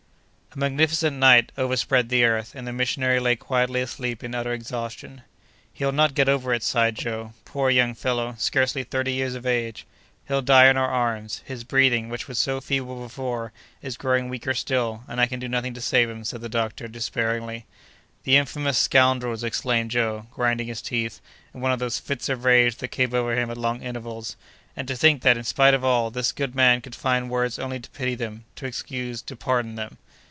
A 0.53 0.59
magnificent 0.59 1.15
night 1.15 1.53
overspread 1.57 2.09
the 2.09 2.25
earth, 2.25 2.55
and 2.55 2.67
the 2.67 2.73
missionary 2.73 3.21
lay 3.21 3.37
quietly 3.37 3.79
asleep 3.79 4.21
in 4.21 4.35
utter 4.35 4.51
exhaustion. 4.51 5.21
"He'll 5.71 5.93
not 5.93 6.13
get 6.13 6.27
over 6.27 6.53
it!" 6.53 6.61
sighed 6.61 6.95
Joe. 6.95 7.31
"Poor 7.45 7.69
young 7.69 7.95
fellow—scarcely 7.95 8.83
thirty 8.83 9.13
years 9.13 9.33
of 9.33 9.45
age!" 9.45 9.85
"He'll 10.27 10.41
die 10.41 10.67
in 10.67 10.75
our 10.75 10.89
arms. 10.89 11.41
His 11.45 11.63
breathing, 11.63 12.09
which 12.09 12.27
was 12.27 12.37
so 12.37 12.59
feeble 12.59 13.01
before, 13.01 13.53
is 13.81 13.95
growing 13.95 14.27
weaker 14.27 14.53
still, 14.53 15.05
and 15.07 15.21
I 15.21 15.25
can 15.25 15.39
do 15.39 15.47
nothing 15.47 15.73
to 15.73 15.79
save 15.79 16.09
him," 16.09 16.25
said 16.25 16.41
the 16.41 16.49
doctor, 16.49 16.89
despairingly. 16.89 17.65
"The 18.25 18.35
infamous 18.35 18.77
scoundrels!" 18.77 19.45
exclaimed 19.45 19.91
Joe, 19.91 20.27
grinding 20.33 20.67
his 20.67 20.81
teeth, 20.81 21.21
in 21.53 21.61
one 21.61 21.71
of 21.71 21.79
those 21.79 21.97
fits 21.97 22.27
of 22.27 22.43
rage 22.43 22.75
that 22.79 22.89
came 22.89 23.13
over 23.13 23.37
him 23.37 23.49
at 23.49 23.55
long 23.55 23.81
intervals; 23.81 24.35
"and 24.75 24.85
to 24.89 24.97
think 24.97 25.21
that, 25.21 25.37
in 25.37 25.45
spite 25.45 25.73
of 25.73 25.85
all, 25.85 26.11
this 26.11 26.33
good 26.33 26.53
man 26.55 26.81
could 26.81 26.93
find 26.93 27.29
words 27.29 27.57
only 27.57 27.79
to 27.79 27.89
pity 27.91 28.15
them, 28.15 28.43
to 28.57 28.65
excuse, 28.65 29.21
to 29.21 29.37
pardon 29.37 29.75
them!" 29.75 29.97